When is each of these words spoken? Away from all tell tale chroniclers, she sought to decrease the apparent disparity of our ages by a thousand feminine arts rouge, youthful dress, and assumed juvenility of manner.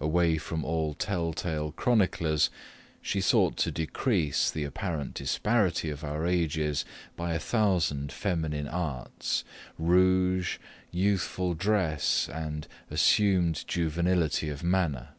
Away 0.00 0.38
from 0.38 0.64
all 0.64 0.94
tell 0.94 1.34
tale 1.34 1.70
chroniclers, 1.70 2.48
she 3.02 3.20
sought 3.20 3.58
to 3.58 3.70
decrease 3.70 4.50
the 4.50 4.64
apparent 4.64 5.12
disparity 5.12 5.90
of 5.90 6.02
our 6.02 6.26
ages 6.26 6.86
by 7.14 7.34
a 7.34 7.38
thousand 7.38 8.10
feminine 8.10 8.68
arts 8.68 9.44
rouge, 9.78 10.56
youthful 10.90 11.52
dress, 11.52 12.26
and 12.32 12.66
assumed 12.90 13.66
juvenility 13.68 14.48
of 14.48 14.64
manner. 14.64 15.10